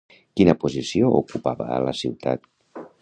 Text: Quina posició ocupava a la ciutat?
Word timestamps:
Quina 0.39 0.53
posició 0.63 1.11
ocupava 1.19 1.67
a 1.77 1.77
la 1.89 1.93
ciutat? 2.01 2.51